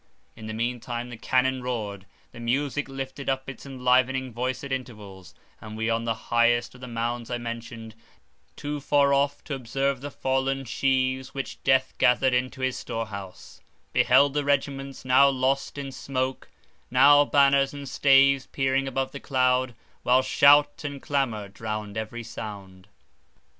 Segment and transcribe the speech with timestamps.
[0.35, 4.71] In the mean time the cannon roared; the music lifted up its enlivening voice at
[4.71, 7.93] intervals; and we on the highest of the mounds I mentioned,
[8.55, 13.61] too far off to observe the fallen sheaves which death gathered into his storehouse,
[13.93, 16.49] beheld the regiments, now lost in smoke,
[16.89, 22.87] now banners and staves peering above the cloud, while shout and clamour drowned every sound.